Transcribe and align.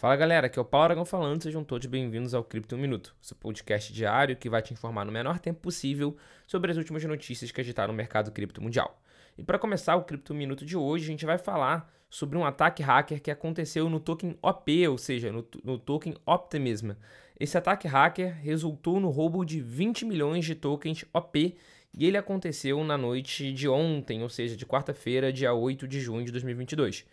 Fala 0.00 0.16
galera, 0.16 0.46
aqui 0.46 0.58
é 0.58 0.62
o 0.62 0.64
Paulo 0.64 0.84
Aragão 0.84 1.04
falando, 1.04 1.42
sejam 1.42 1.62
todos 1.62 1.86
bem-vindos 1.86 2.32
ao 2.32 2.42
Cripto 2.42 2.74
Minuto, 2.74 3.14
seu 3.20 3.36
podcast 3.36 3.92
diário 3.92 4.34
que 4.34 4.48
vai 4.48 4.62
te 4.62 4.72
informar 4.72 5.04
no 5.04 5.12
menor 5.12 5.38
tempo 5.38 5.60
possível 5.60 6.16
sobre 6.46 6.70
as 6.70 6.78
últimas 6.78 7.04
notícias 7.04 7.50
que 7.50 7.60
agitaram 7.60 7.92
o 7.92 7.96
mercado 7.96 8.32
cripto 8.32 8.62
mundial. 8.62 8.98
E 9.36 9.42
para 9.42 9.58
começar 9.58 9.96
o 9.96 10.04
Cripto 10.04 10.32
Minuto 10.32 10.64
de 10.64 10.74
hoje, 10.74 11.04
a 11.04 11.06
gente 11.08 11.26
vai 11.26 11.36
falar 11.36 11.92
sobre 12.08 12.38
um 12.38 12.46
ataque 12.46 12.82
hacker 12.82 13.20
que 13.20 13.30
aconteceu 13.30 13.90
no 13.90 14.00
token 14.00 14.38
OP, 14.40 14.88
ou 14.88 14.96
seja, 14.96 15.30
no, 15.30 15.46
no 15.62 15.78
token 15.78 16.14
Optimism. 16.24 16.92
Esse 17.38 17.58
ataque 17.58 17.86
hacker 17.86 18.34
resultou 18.40 19.00
no 19.00 19.10
roubo 19.10 19.44
de 19.44 19.60
20 19.60 20.06
milhões 20.06 20.46
de 20.46 20.54
tokens 20.54 21.04
OP 21.12 21.58
e 21.92 22.06
ele 22.06 22.16
aconteceu 22.16 22.82
na 22.84 22.96
noite 22.96 23.52
de 23.52 23.68
ontem, 23.68 24.22
ou 24.22 24.30
seja, 24.30 24.56
de 24.56 24.64
quarta-feira, 24.64 25.30
dia 25.30 25.52
8 25.52 25.86
de 25.86 26.00
junho 26.00 26.24
de 26.24 26.32
2022. 26.32 27.04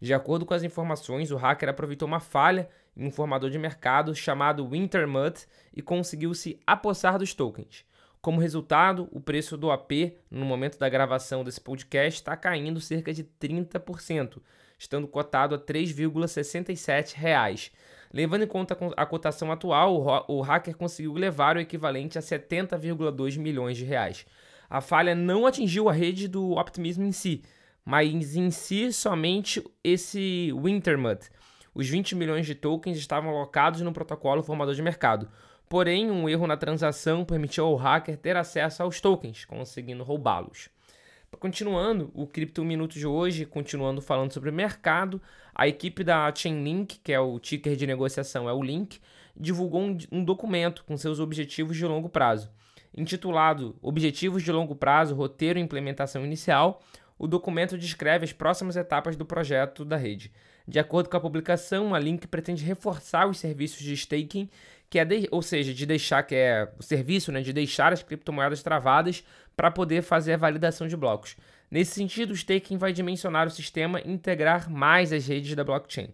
De 0.00 0.12
acordo 0.12 0.44
com 0.44 0.54
as 0.54 0.62
informações, 0.62 1.30
o 1.30 1.36
hacker 1.36 1.68
aproveitou 1.68 2.06
uma 2.06 2.20
falha 2.20 2.68
em 2.96 3.06
um 3.06 3.10
formador 3.10 3.50
de 3.50 3.58
mercado 3.58 4.14
chamado 4.14 4.68
Wintermut 4.68 5.46
e 5.74 5.82
conseguiu 5.82 6.34
se 6.34 6.60
apossar 6.66 7.18
dos 7.18 7.34
tokens. 7.34 7.84
Como 8.20 8.40
resultado, 8.40 9.08
o 9.12 9.20
preço 9.20 9.56
do 9.56 9.70
AP 9.70 9.92
no 10.30 10.44
momento 10.44 10.78
da 10.78 10.88
gravação 10.88 11.44
desse 11.44 11.60
podcast 11.60 12.20
está 12.20 12.36
caindo 12.36 12.80
cerca 12.80 13.14
de 13.14 13.22
30%, 13.22 14.38
estando 14.78 15.06
cotado 15.06 15.54
a 15.54 15.58
R$ 15.58 15.64
3,67. 15.64 17.70
Levando 18.12 18.42
em 18.42 18.48
conta 18.48 18.76
a 18.96 19.06
cotação 19.06 19.52
atual, 19.52 20.24
o 20.28 20.40
hacker 20.40 20.76
conseguiu 20.76 21.12
levar 21.12 21.56
o 21.56 21.60
equivalente 21.60 22.18
a 22.18 22.20
70,2 22.20 23.38
milhões 23.38 23.76
de 23.76 23.84
reais. 23.84 24.26
A 24.68 24.80
falha 24.80 25.14
não 25.14 25.46
atingiu 25.46 25.88
a 25.88 25.92
rede 25.92 26.26
do 26.26 26.50
Optimism 26.52 27.04
em 27.04 27.12
si, 27.12 27.42
mas 27.86 28.34
em 28.34 28.50
si 28.50 28.92
somente 28.92 29.64
esse 29.84 30.52
Wintermut. 30.60 31.30
Os 31.72 31.88
20 31.88 32.16
milhões 32.16 32.44
de 32.44 32.54
tokens 32.56 32.98
estavam 32.98 33.30
alocados 33.30 33.80
no 33.80 33.92
protocolo 33.92 34.42
formador 34.42 34.74
de 34.74 34.82
mercado. 34.82 35.28
Porém, 35.68 36.10
um 36.10 36.28
erro 36.28 36.48
na 36.48 36.56
transação 36.56 37.24
permitiu 37.24 37.64
ao 37.64 37.76
hacker 37.76 38.16
ter 38.16 38.36
acesso 38.36 38.82
aos 38.82 39.00
tokens, 39.00 39.44
conseguindo 39.44 40.02
roubá-los. 40.02 40.68
Continuando 41.38 42.10
o 42.14 42.26
Cripto 42.26 42.64
Minuto 42.64 42.94
de 42.94 43.06
hoje, 43.06 43.44
continuando 43.44 44.00
falando 44.00 44.32
sobre 44.32 44.50
o 44.50 44.52
mercado, 44.52 45.20
a 45.54 45.68
equipe 45.68 46.02
da 46.02 46.32
Chainlink, 46.34 46.98
que 47.04 47.12
é 47.12 47.20
o 47.20 47.38
ticker 47.38 47.76
de 47.76 47.86
negociação, 47.86 48.48
é 48.48 48.52
o 48.52 48.62
Link, 48.62 48.98
divulgou 49.36 49.82
um, 49.82 49.98
um 50.10 50.24
documento 50.24 50.82
com 50.84 50.96
seus 50.96 51.20
objetivos 51.20 51.76
de 51.76 51.84
longo 51.84 52.08
prazo. 52.08 52.50
Intitulado 52.96 53.76
Objetivos 53.82 54.42
de 54.42 54.50
Longo 54.50 54.74
Prazo, 54.74 55.14
Roteiro 55.14 55.58
e 55.58 55.62
Implementação 55.62 56.24
Inicial, 56.24 56.82
o 57.18 57.26
documento 57.26 57.78
descreve 57.78 58.24
as 58.24 58.32
próximas 58.32 58.76
etapas 58.76 59.16
do 59.16 59.24
projeto 59.24 59.84
da 59.84 59.96
rede. 59.96 60.32
De 60.66 60.78
acordo 60.78 61.08
com 61.08 61.16
a 61.16 61.20
publicação, 61.20 61.94
a 61.94 61.98
Link 61.98 62.26
pretende 62.26 62.64
reforçar 62.64 63.28
os 63.28 63.38
serviços 63.38 63.80
de 63.80 63.94
staking, 63.94 64.48
que 64.90 64.98
é 64.98 65.04
de, 65.04 65.28
ou 65.30 65.42
seja, 65.42 65.72
de 65.72 65.86
deixar 65.86 66.22
que 66.22 66.34
é 66.34 66.68
o 66.78 66.82
serviço, 66.82 67.32
né, 67.32 67.40
de 67.40 67.52
deixar 67.52 67.92
as 67.92 68.02
criptomoedas 68.02 68.62
travadas 68.62 69.24
para 69.56 69.70
poder 69.70 70.02
fazer 70.02 70.34
a 70.34 70.36
validação 70.36 70.86
de 70.86 70.96
blocos. 70.96 71.36
Nesse 71.70 71.94
sentido, 71.94 72.30
o 72.30 72.36
staking 72.36 72.76
vai 72.76 72.92
dimensionar 72.92 73.46
o 73.46 73.50
sistema 73.50 74.00
e 74.00 74.10
integrar 74.10 74.70
mais 74.70 75.12
as 75.12 75.26
redes 75.26 75.54
da 75.54 75.64
blockchain. 75.64 76.08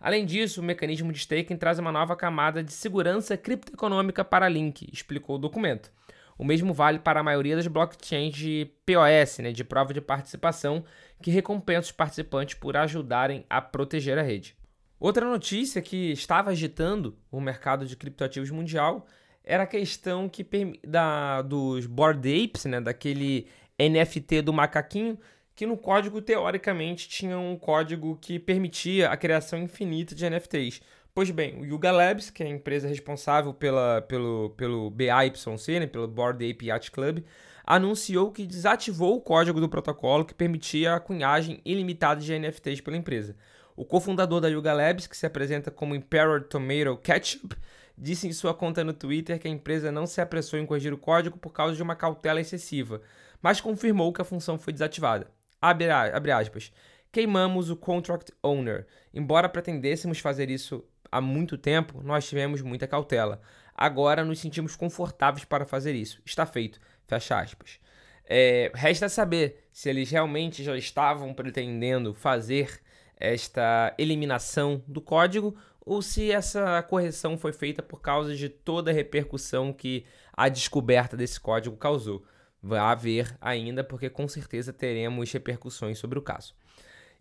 Além 0.00 0.24
disso, 0.24 0.60
o 0.60 0.64
mecanismo 0.64 1.12
de 1.12 1.18
staking 1.18 1.56
traz 1.56 1.78
uma 1.78 1.90
nova 1.90 2.16
camada 2.16 2.62
de 2.62 2.72
segurança 2.72 3.36
criptoeconômica 3.36 4.24
para 4.24 4.46
a 4.46 4.48
Link, 4.48 4.88
explicou 4.92 5.36
o 5.36 5.40
documento. 5.40 5.90
O 6.38 6.44
mesmo 6.44 6.72
vale 6.72 7.00
para 7.00 7.20
a 7.20 7.22
maioria 7.22 7.56
das 7.56 7.66
blockchains 7.66 8.34
de 8.34 8.70
POS, 8.86 9.38
né, 9.38 9.50
de 9.50 9.64
prova 9.64 9.92
de 9.92 10.00
participação, 10.00 10.84
que 11.20 11.32
recompensa 11.32 11.86
os 11.86 11.92
participantes 11.92 12.54
por 12.54 12.76
ajudarem 12.76 13.44
a 13.50 13.60
proteger 13.60 14.16
a 14.16 14.22
rede. 14.22 14.56
Outra 15.00 15.28
notícia 15.28 15.82
que 15.82 16.12
estava 16.12 16.50
agitando 16.50 17.16
o 17.30 17.40
mercado 17.40 17.86
de 17.86 17.96
criptoativos 17.96 18.50
mundial 18.50 19.06
era 19.44 19.64
a 19.64 19.66
questão 19.66 20.28
que 20.28 20.46
da, 20.86 21.42
dos 21.42 21.86
Bored 21.86 22.44
Apes, 22.44 22.66
né, 22.66 22.80
daquele 22.80 23.48
NFT 23.78 24.42
do 24.42 24.52
macaquinho, 24.52 25.18
que 25.54 25.66
no 25.66 25.76
código 25.76 26.20
teoricamente 26.22 27.08
tinha 27.08 27.36
um 27.36 27.56
código 27.56 28.16
que 28.20 28.38
permitia 28.38 29.08
a 29.10 29.16
criação 29.16 29.58
infinita 29.58 30.14
de 30.14 30.28
NFTs. 30.28 30.80
Pois 31.18 31.32
bem, 31.32 31.60
o 31.60 31.64
Yuga 31.66 31.90
Labs, 31.90 32.30
que 32.30 32.44
é 32.44 32.46
a 32.46 32.48
empresa 32.48 32.86
responsável 32.86 33.52
pela, 33.52 34.00
pelo, 34.02 34.50
pelo 34.50 34.88
BAYC, 34.88 35.36
né, 35.80 35.86
pelo 35.88 36.06
Board 36.06 36.48
Ape 36.48 36.66
Yacht 36.66 36.92
Club, 36.92 37.24
anunciou 37.66 38.30
que 38.30 38.46
desativou 38.46 39.16
o 39.16 39.20
código 39.20 39.60
do 39.60 39.68
protocolo 39.68 40.24
que 40.24 40.32
permitia 40.32 40.94
a 40.94 41.00
cunhagem 41.00 41.60
ilimitada 41.64 42.20
de 42.20 42.38
NFTs 42.38 42.80
pela 42.80 42.96
empresa. 42.96 43.34
O 43.74 43.84
cofundador 43.84 44.40
da 44.40 44.46
Yuga 44.46 44.72
Labs, 44.72 45.08
que 45.08 45.16
se 45.16 45.26
apresenta 45.26 45.72
como 45.72 45.92
Emperor 45.92 46.44
Tomato 46.44 46.96
Ketchup, 46.98 47.56
disse 47.98 48.28
em 48.28 48.32
sua 48.32 48.54
conta 48.54 48.84
no 48.84 48.92
Twitter 48.92 49.40
que 49.40 49.48
a 49.48 49.50
empresa 49.50 49.90
não 49.90 50.06
se 50.06 50.20
apressou 50.20 50.56
em 50.56 50.66
corrigir 50.66 50.92
o 50.92 50.98
código 50.98 51.36
por 51.36 51.52
causa 51.52 51.74
de 51.74 51.82
uma 51.82 51.96
cautela 51.96 52.40
excessiva, 52.40 53.02
mas 53.42 53.60
confirmou 53.60 54.12
que 54.12 54.22
a 54.22 54.24
função 54.24 54.56
foi 54.56 54.72
desativada. 54.72 55.26
Abre, 55.60 55.90
abre 55.90 56.30
aspas. 56.30 56.70
Queimamos 57.10 57.70
o 57.70 57.76
Contract 57.76 58.32
Owner. 58.40 58.86
Embora 59.12 59.48
pretendêssemos 59.48 60.20
fazer 60.20 60.50
isso 60.50 60.84
há 61.10 61.20
muito 61.20 61.56
tempo, 61.58 62.02
nós 62.02 62.28
tivemos 62.28 62.62
muita 62.62 62.86
cautela. 62.86 63.40
Agora 63.74 64.24
nos 64.24 64.40
sentimos 64.40 64.74
confortáveis 64.74 65.44
para 65.44 65.64
fazer 65.64 65.94
isso. 65.94 66.20
Está 66.24 66.44
feito. 66.44 66.80
Fecha 67.06 67.38
aspas. 67.38 67.78
É, 68.24 68.70
resta 68.74 69.08
saber 69.08 69.68
se 69.72 69.88
eles 69.88 70.10
realmente 70.10 70.62
já 70.62 70.76
estavam 70.76 71.32
pretendendo 71.32 72.12
fazer 72.12 72.80
esta 73.16 73.94
eliminação 73.96 74.82
do 74.86 75.00
código 75.00 75.56
ou 75.80 76.02
se 76.02 76.30
essa 76.30 76.82
correção 76.82 77.38
foi 77.38 77.52
feita 77.52 77.82
por 77.82 78.00
causa 78.00 78.36
de 78.36 78.48
toda 78.48 78.90
a 78.90 78.94
repercussão 78.94 79.72
que 79.72 80.04
a 80.32 80.48
descoberta 80.48 81.16
desse 81.16 81.40
código 81.40 81.76
causou. 81.76 82.22
Vai 82.62 82.78
haver 82.78 83.34
ainda, 83.40 83.82
porque 83.82 84.10
com 84.10 84.28
certeza 84.28 84.72
teremos 84.72 85.32
repercussões 85.32 85.98
sobre 85.98 86.18
o 86.18 86.22
caso. 86.22 86.54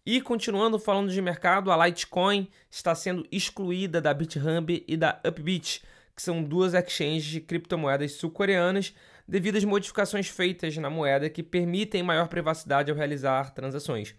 E 0.10 0.22
continuando 0.22 0.80
falando 0.80 1.12
de 1.12 1.22
mercado, 1.22 1.70
a 1.70 1.86
Litecoin 1.86 2.48
está 2.72 2.96
sendo 2.96 3.28
excluída 3.30 4.00
da 4.00 4.14
BitHub 4.14 4.86
e 4.88 4.96
da 4.96 5.20
Upbit, 5.28 5.84
que 6.16 6.22
são 6.22 6.42
duas 6.42 6.74
exchanges 6.74 7.26
de 7.26 7.42
criptomoedas 7.42 8.14
sul-coreanas, 8.14 8.96
devido 9.28 9.58
às 9.58 9.66
modificações 9.66 10.30
feitas 10.30 10.78
na 10.78 10.90
moeda 10.90 11.30
que 11.30 11.44
permitem 11.44 12.04
maior 12.04 12.30
privacidade 12.30 12.90
ao 12.90 12.96
realizar 12.96 13.54
transações. 13.54 14.16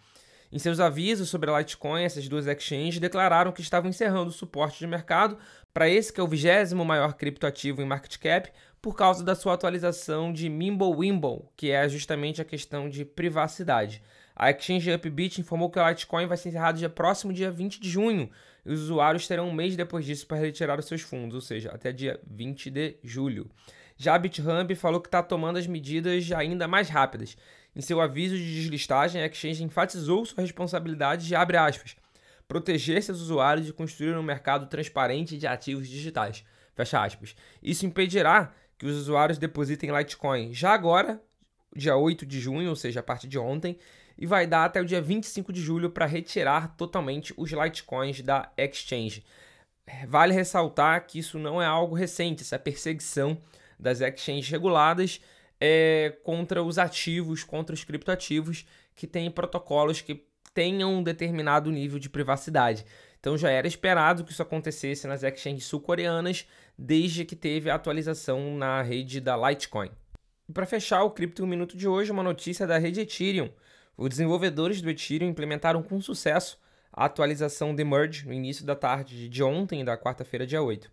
Em 0.51 0.59
seus 0.59 0.81
avisos 0.81 1.29
sobre 1.29 1.51
a 1.51 1.59
Litecoin, 1.59 2.03
essas 2.03 2.27
duas 2.27 2.47
exchanges 2.47 2.99
declararam 2.99 3.53
que 3.53 3.61
estavam 3.61 3.91
encerrando 3.91 4.31
o 4.31 4.33
suporte 4.33 4.79
de 4.79 4.87
mercado 4.87 5.37
para 5.75 5.89
esse 5.89 6.11
que 6.13 6.21
é 6.21 6.23
o 6.23 6.29
vigésimo 6.29 6.85
maior 6.85 7.15
criptoativo 7.15 7.83
em 7.83 7.85
market 7.85 8.17
cap, 8.17 8.51
por 8.81 8.97
causa 8.97 9.23
da 9.23 9.35
sua 9.35 9.55
atualização 9.55 10.33
de 10.33 10.49
Mimblewimble, 10.49 11.47
que 11.57 11.71
é 11.71 11.87
justamente 11.89 12.41
a 12.41 12.45
questão 12.45 12.89
de 12.89 13.05
privacidade. 13.05 14.03
A 14.35 14.51
exchange 14.51 14.91
Upbit 14.91 15.41
informou 15.41 15.69
que 15.69 15.79
o 15.79 15.87
Litecoin 15.87 16.27
vai 16.27 16.37
ser 16.37 16.49
encerrado 16.49 16.79
dia 16.79 16.89
próximo 16.89 17.33
dia 17.33 17.51
20 17.51 17.81
de 17.81 17.91
junho 17.91 18.31
e 18.65 18.73
os 18.73 18.83
usuários 18.83 19.27
terão 19.27 19.49
um 19.49 19.53
mês 19.53 19.77
depois 19.77 20.05
disso 20.05 20.27
para 20.27 20.39
retirar 20.39 20.79
os 20.79 20.87
seus 20.87 21.03
fundos, 21.03 21.35
ou 21.35 21.41
seja, 21.41 21.71
até 21.71 21.93
dia 21.93 22.21
20 22.27 22.71
de 22.71 22.97
julho. 23.03 23.51
Já 23.99 24.15
a 24.15 24.19
BitHub 24.19 24.73
falou 24.77 25.01
que 25.01 25.09
está 25.09 25.23
tomando 25.25 25.59
as 25.59 25.67
medidas 25.67 26.31
ainda 26.31 26.69
mais 26.69 26.89
rápidas. 26.89 27.37
Em 27.75 27.81
seu 27.81 28.01
aviso 28.01 28.37
de 28.37 28.55
deslistagem, 28.55 29.21
a 29.21 29.27
exchange 29.27 29.65
enfatizou 29.65 30.25
sua 30.25 30.41
responsabilidade 30.41 31.27
de 31.27 31.35
abre 31.35 31.57
aspas, 31.57 31.97
proteger 32.47 33.03
seus 33.03 33.21
usuários 33.21 33.69
e 33.69 33.73
construir 33.73 34.17
um 34.17 34.23
mercado 34.23 34.67
transparente 34.69 35.37
de 35.37 35.49
ativos 35.49 35.89
digitais. 35.89 36.45
Fecha 36.77 37.03
aspas. 37.03 37.35
Isso 37.61 37.85
impedirá 37.85 38.53
que 38.79 38.87
os 38.87 38.97
usuários 38.97 39.37
depositem 39.37 39.91
Litecoin 39.91 40.55
já 40.55 40.73
agora, 40.73 41.21
dia 41.75 41.97
8 41.97 42.25
de 42.25 42.39
junho, 42.39 42.71
ou 42.71 42.77
seja, 42.77 43.01
a 43.01 43.03
partir 43.03 43.27
de 43.27 43.37
ontem, 43.37 43.77
e 44.17 44.27
vai 44.27 44.47
dar 44.47 44.65
até 44.65 44.81
o 44.81 44.85
dia 44.85 45.03
25 45.03 45.53
de 45.53 45.61
julho 45.61 45.91
para 45.91 46.07
retirar 46.07 46.77
totalmente 46.77 47.35
os 47.37 47.51
Litecoins 47.51 48.21
da 48.21 48.53
exchange. 48.57 49.25
Vale 50.07 50.33
ressaltar 50.33 51.05
que 51.05 51.19
isso 51.19 51.37
não 51.37 51.61
é 51.61 51.67
algo 51.67 51.97
recente, 51.97 52.43
essa 52.43 52.59
perseguição 52.59 53.37
das 53.79 54.01
exchanges 54.01 54.49
reguladas 54.49 55.21
é 55.61 56.17
contra 56.23 56.63
os 56.63 56.79
ativos, 56.79 57.45
contra 57.45 57.75
os 57.75 57.85
criptoativos 57.85 58.67
que 58.95 59.07
têm 59.07 59.31
protocolos 59.31 60.01
que 60.01 60.27
tenham 60.55 60.95
um 60.95 61.03
determinado 61.03 61.71
nível 61.71 61.99
de 61.99 62.09
privacidade. 62.09 62.85
Então 63.21 63.37
já 63.37 63.51
era 63.51 63.67
esperado 63.67 64.25
que 64.25 64.33
isso 64.33 64.43
acontecesse 64.43 65.07
nas 65.07 65.23
exchanges 65.23 65.65
sul-coreanas 65.65 66.47
desde 66.77 67.25
que 67.25 67.35
teve 67.35 67.69
a 67.71 67.75
atualização 67.75 68.57
na 68.57 68.83
rede 68.83 69.21
da 69.21 69.37
Litecoin. 69.37 69.91
E 70.49 70.53
para 70.53 70.67
fechar 70.67 71.03
o 71.03 71.11
Cripto 71.11 71.47
Minuto 71.47 71.77
de 71.77 71.87
hoje, 71.87 72.11
uma 72.11 72.23
notícia 72.23 72.67
da 72.67 72.79
rede 72.79 73.01
Ethereum. 73.01 73.51
Os 73.97 74.09
desenvolvedores 74.09 74.81
do 74.81 74.89
Ethereum 74.89 75.29
implementaram 75.29 75.83
com 75.83 76.01
sucesso 76.01 76.59
a 76.93 77.05
atualização 77.05 77.75
de 77.75 77.85
Merge 77.85 78.27
no 78.27 78.33
início 78.33 78.65
da 78.65 78.75
tarde 78.75 79.29
de 79.29 79.43
ontem, 79.43 79.85
da 79.85 79.97
quarta-feira, 79.97 80.47
dia 80.47 80.63
8. 80.63 80.91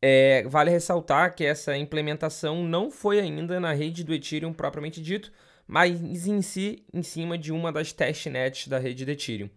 É, 0.00 0.44
vale 0.48 0.70
ressaltar 0.70 1.34
que 1.34 1.44
essa 1.44 1.76
implementação 1.76 2.62
não 2.62 2.90
foi 2.90 3.18
ainda 3.18 3.58
na 3.58 3.72
rede 3.72 4.04
do 4.04 4.12
Ethereum 4.14 4.52
propriamente 4.52 5.02
dito, 5.02 5.32
mas 5.66 6.00
em 6.26 6.42
si 6.42 6.84
em 6.92 7.02
cima 7.02 7.36
de 7.36 7.52
uma 7.52 7.72
das 7.72 7.92
testnets 7.92 8.68
da 8.68 8.78
rede 8.78 9.04
do 9.04 9.10
Ethereum. 9.10 9.50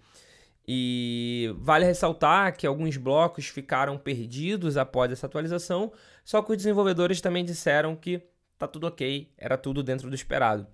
E 0.67 1.51
vale 1.57 1.85
ressaltar 1.85 2.55
que 2.55 2.67
alguns 2.67 2.95
blocos 2.95 3.47
ficaram 3.47 3.97
perdidos 3.97 4.77
após 4.77 5.11
essa 5.11 5.25
atualização, 5.25 5.91
só 6.23 6.41
que 6.41 6.51
os 6.51 6.57
desenvolvedores 6.57 7.21
também 7.21 7.43
disseram 7.43 7.95
que 7.95 8.21
tá 8.57 8.67
tudo 8.67 8.85
ok, 8.85 9.31
era 9.37 9.57
tudo 9.57 9.81
dentro 9.81 10.09
do 10.09 10.15
esperado. 10.15 10.67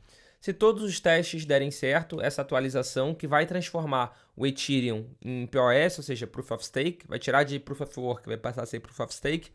Se 0.45 0.53
todos 0.53 0.83
os 0.83 0.99
testes 0.99 1.43
derem 1.43 1.71
certo, 1.71 2.21
essa 2.21 2.43
atualização 2.43 3.15
que 3.15 3.25
vai 3.25 3.47
transformar 3.47 4.15
o 4.35 4.45
Ethereum 4.45 5.07
em 5.19 5.47
POS, 5.47 5.97
ou 5.97 6.03
seja, 6.03 6.27
Proof 6.27 6.51
of 6.51 6.63
Stake, 6.63 7.07
vai 7.07 7.17
tirar 7.17 7.41
de 7.41 7.57
Proof 7.57 7.81
of 7.81 7.99
Work, 7.99 8.27
vai 8.27 8.37
passar 8.37 8.61
a 8.61 8.65
ser 8.67 8.79
Proof 8.79 8.99
of 8.99 9.11
Stake. 9.11 9.49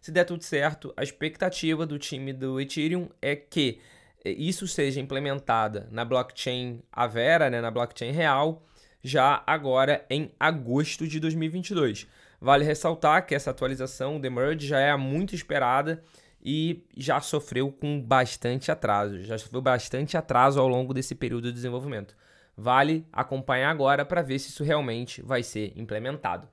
Se 0.00 0.10
der 0.10 0.24
tudo 0.24 0.42
certo, 0.42 0.92
a 0.96 1.04
expectativa 1.04 1.86
do 1.86 1.96
time 1.96 2.32
do 2.32 2.60
Ethereum 2.60 3.08
é 3.22 3.36
que 3.36 3.78
isso 4.24 4.66
seja 4.66 5.00
implementada 5.00 5.86
na 5.92 6.04
blockchain 6.04 6.82
Avera, 6.90 7.48
né, 7.48 7.60
na 7.60 7.70
blockchain 7.70 8.10
real, 8.10 8.64
já 9.00 9.44
agora 9.46 10.04
em 10.10 10.32
agosto 10.40 11.06
de 11.06 11.20
2022. 11.20 12.08
Vale 12.40 12.64
ressaltar 12.64 13.24
que 13.26 13.36
essa 13.36 13.52
atualização, 13.52 14.20
The 14.20 14.28
Merge, 14.28 14.66
já 14.66 14.80
é 14.80 14.96
muito 14.96 15.36
esperada 15.36 16.02
e 16.42 16.84
já 16.96 17.20
sofreu 17.20 17.70
com 17.70 18.00
bastante 18.00 18.70
atraso, 18.72 19.20
já 19.20 19.38
sofreu 19.38 19.62
bastante 19.62 20.16
atraso 20.16 20.60
ao 20.60 20.66
longo 20.66 20.92
desse 20.92 21.14
período 21.14 21.48
de 21.48 21.52
desenvolvimento. 21.52 22.16
Vale 22.56 23.06
acompanhar 23.12 23.70
agora 23.70 24.04
para 24.04 24.22
ver 24.22 24.38
se 24.38 24.50
isso 24.50 24.64
realmente 24.64 25.22
vai 25.22 25.42
ser 25.42 25.72
implementado. 25.76 26.48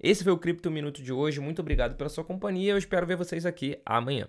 Esse 0.00 0.24
foi 0.24 0.32
o 0.32 0.38
Cripto 0.38 0.70
Minuto 0.70 1.02
de 1.02 1.12
hoje. 1.12 1.40
Muito 1.40 1.60
obrigado 1.60 1.96
pela 1.96 2.10
sua 2.10 2.24
companhia. 2.24 2.72
Eu 2.72 2.78
espero 2.78 3.06
ver 3.06 3.16
vocês 3.16 3.46
aqui 3.46 3.78
amanhã. 3.86 4.28